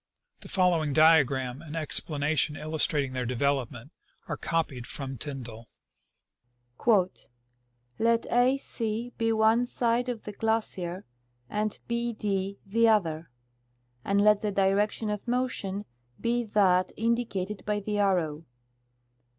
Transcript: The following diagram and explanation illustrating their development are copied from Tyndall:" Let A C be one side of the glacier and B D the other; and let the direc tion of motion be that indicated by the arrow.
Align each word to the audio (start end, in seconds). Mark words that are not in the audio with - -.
The 0.39 0.47
following 0.49 0.93
diagram 0.93 1.61
and 1.61 1.75
explanation 1.75 2.55
illustrating 2.55 3.13
their 3.13 3.23
development 3.27 3.91
are 4.27 4.35
copied 4.35 4.87
from 4.87 5.15
Tyndall:" 5.15 5.67
Let 7.99 8.25
A 8.31 8.57
C 8.57 9.13
be 9.19 9.31
one 9.31 9.67
side 9.67 10.09
of 10.09 10.23
the 10.23 10.31
glacier 10.31 11.05
and 11.51 11.77
B 11.87 12.13
D 12.13 12.57
the 12.65 12.87
other; 12.87 13.29
and 14.03 14.19
let 14.23 14.41
the 14.41 14.51
direc 14.51 14.89
tion 14.89 15.11
of 15.11 15.27
motion 15.27 15.85
be 16.19 16.45
that 16.45 16.91
indicated 16.97 17.61
by 17.67 17.79
the 17.79 17.99
arrow. 17.99 18.45